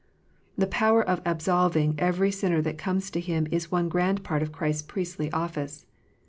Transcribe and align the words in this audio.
The 0.57 0.65
power 0.65 1.07
of 1.07 1.21
absolving 1.27 1.93
every 1.99 2.31
sinner 2.31 2.59
that 2.63 2.79
comes 2.79 3.11
to 3.11 3.19
Him 3.19 3.45
is 3.51 3.71
one 3.71 3.87
grand 3.87 4.23
part 4.23 4.41
of 4.41 4.51
Christ 4.51 4.85
s 4.85 4.87
priestly 4.91 5.31
office. 5.31 5.85